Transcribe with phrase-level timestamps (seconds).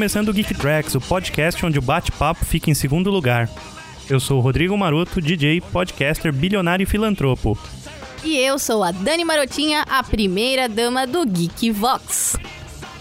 [0.00, 3.50] começando o Geek Tracks, o podcast onde o bate-papo fica em segundo lugar.
[4.08, 7.58] Eu sou o Rodrigo Maroto, DJ, podcaster, bilionário e filantropo.
[8.24, 12.38] E eu sou a Dani Marotinha, a primeira dama do Geek Vox.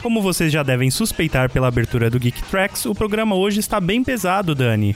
[0.04, 4.04] Como vocês já devem suspeitar pela abertura do Geek Tracks, o programa hoje está bem
[4.04, 4.94] pesado, Dani.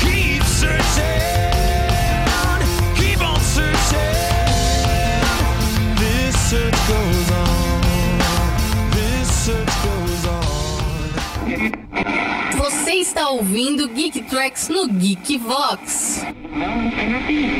[0.00, 1.02] Keep searching,
[2.96, 3.98] keep on searching.
[5.96, 7.80] This search goes on,
[8.92, 10.40] this search goes on.
[12.56, 16.24] Você está ouvindo Geek Tracks no Geek Vox.
[16.52, 17.50] Patiently,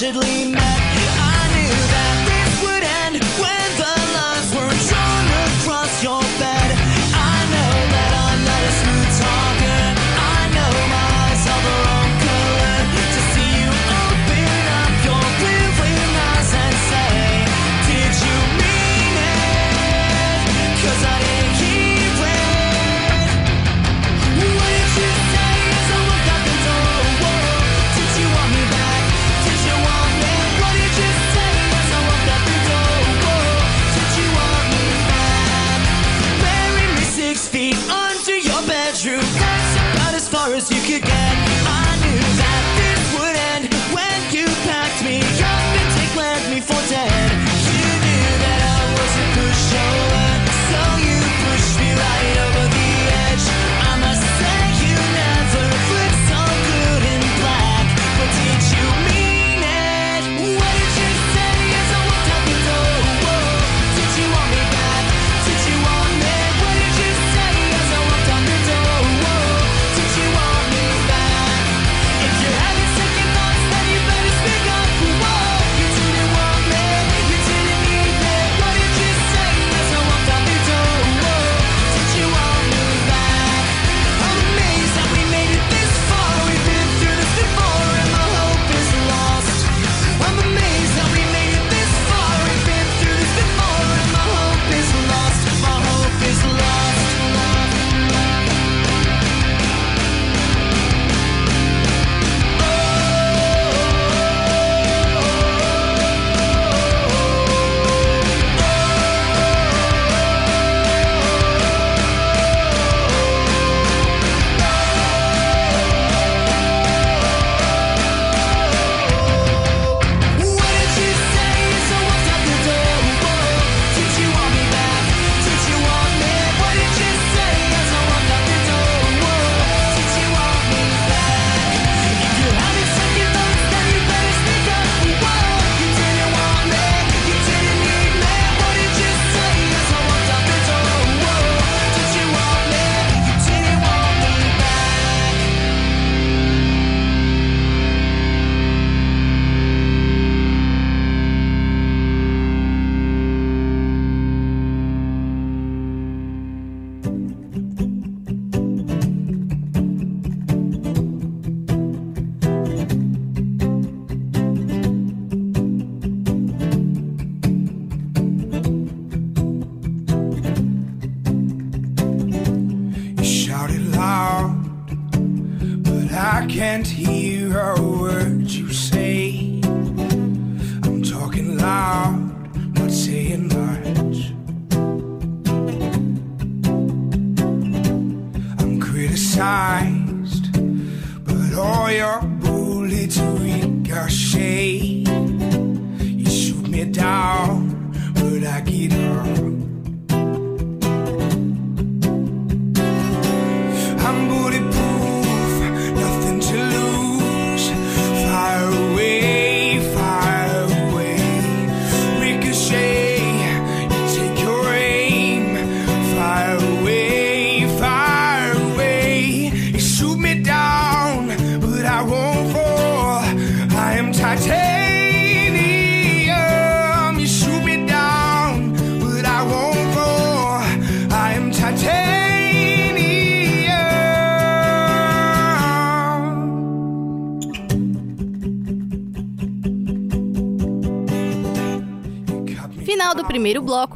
[0.00, 0.57] allegedly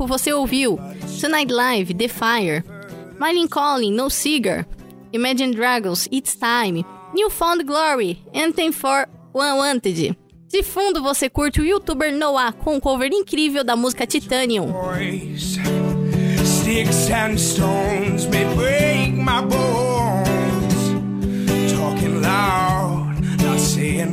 [0.02, 0.78] pouco você ouviu
[1.20, 2.64] Tonight Live, The Fire,
[3.20, 4.66] Miley Calling, No Cigar,
[5.12, 10.16] Imagine Dragons, It's Time, New Found Glory, Anthem for Unwanted.
[10.48, 14.72] De fundo você curte o youtuber Noah com um cover incrível da música Titanium.
[16.44, 20.74] Sticks and stones may break my bones.
[21.72, 24.12] Talking loud, not saying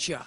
[0.00, 0.26] врача.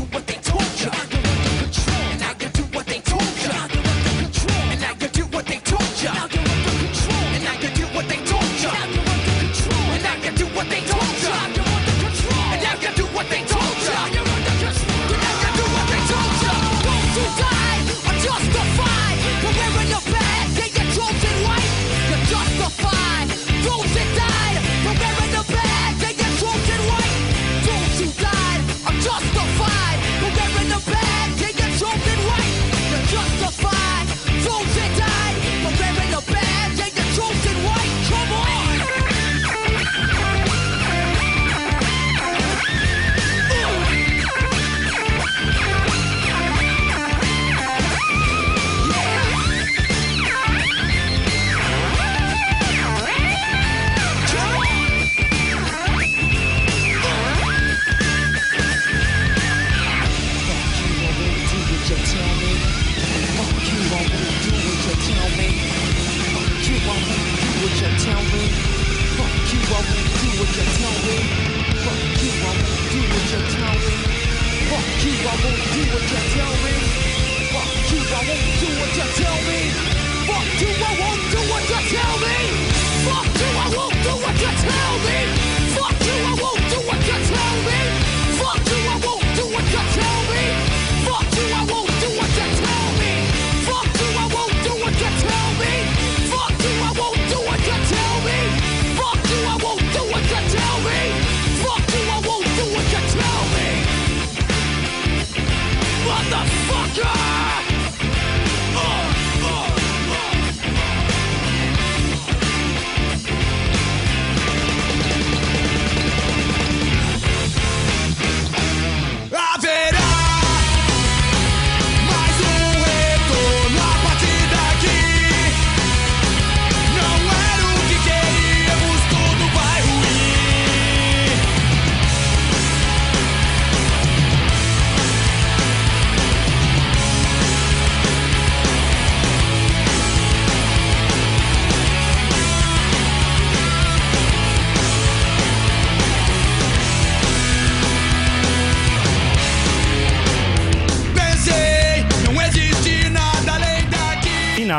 [84.61, 85.20] tell me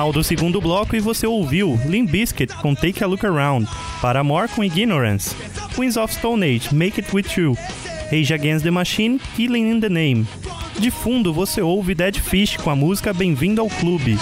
[0.03, 3.69] Final do segundo bloco e você ouviu Limp Bizkit com Take a Look Around,
[4.01, 5.33] Paramore com Ignorance,
[5.77, 7.57] Queens of Stone Age Make It With You,
[8.11, 10.27] Rage Against the Machine Killing in the Name.
[10.77, 14.19] De fundo você ouve Dead Fish com a música Bem-vindo ao Clube.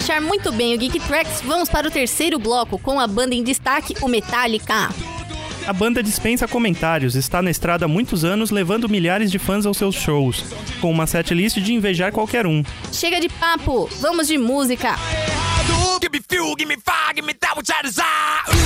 [0.00, 3.44] Fechar muito bem o Geek Tracks, vamos para o terceiro bloco com a banda em
[3.44, 4.88] destaque, o Metallica.
[5.66, 9.76] A banda dispensa comentários, está na estrada há muitos anos levando milhares de fãs aos
[9.76, 10.42] seus shows,
[10.80, 12.64] com uma setlist de invejar qualquer um.
[12.90, 14.96] Chega de papo, vamos de música.
[16.00, 18.59] Give me fuel, give me fire, give me that which I desire.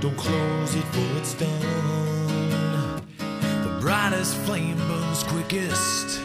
[0.00, 3.02] Don't close it for it's done.
[3.18, 6.20] The brightest flame burns quickest.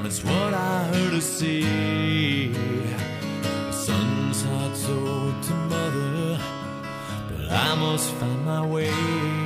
[0.00, 2.52] That's what I heard to see.
[2.52, 6.40] The sun's hot, to mother,
[7.28, 9.37] but I must find my way.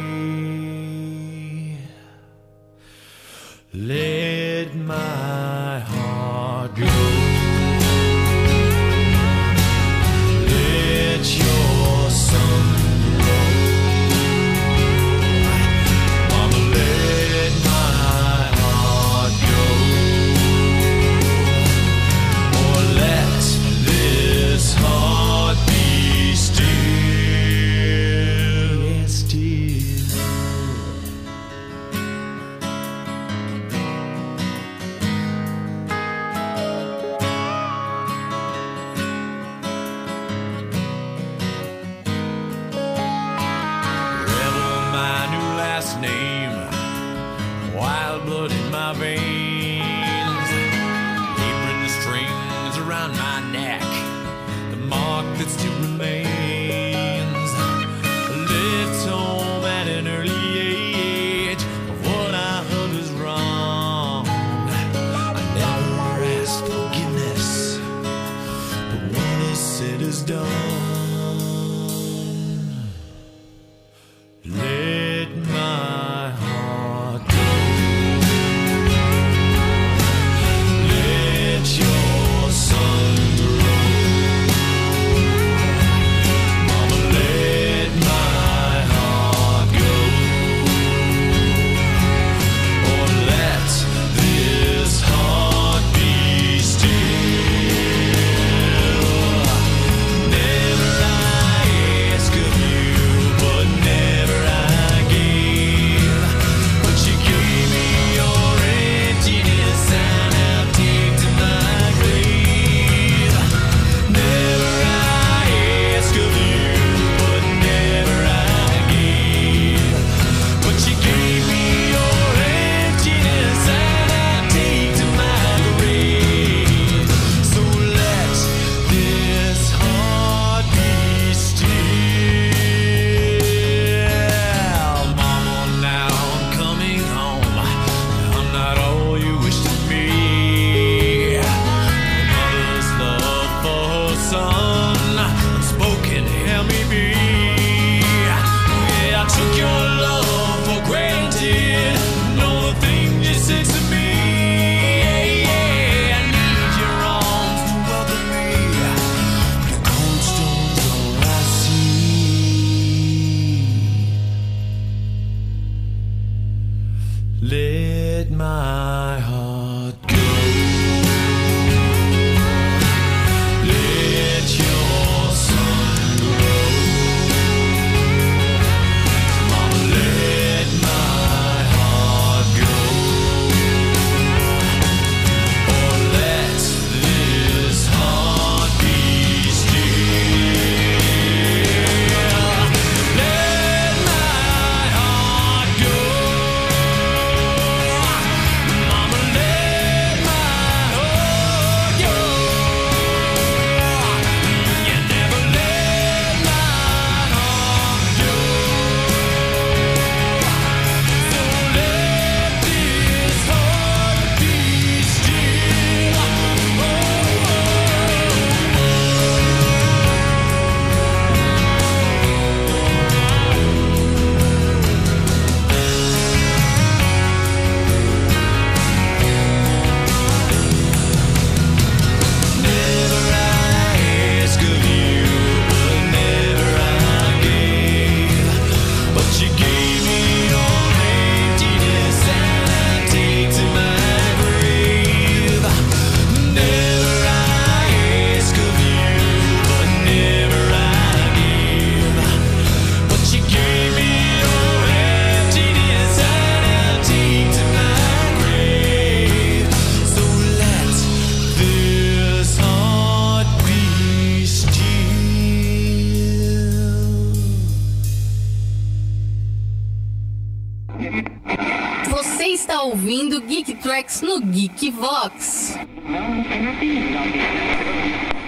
[273.03, 275.75] Ouvindo Geek Tracks no Geek Vox.
[276.07, 278.42] Everything is obvious.